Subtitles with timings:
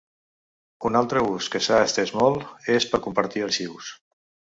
[0.89, 3.93] Un altre ús que s'ha estès molt és per compartir arxius.